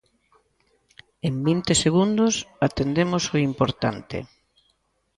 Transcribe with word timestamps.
En 1.27 1.35
vinte 1.47 1.73
segundos 1.83 2.33
atendemos 2.67 3.23
o 3.35 3.37
importante. 3.49 4.17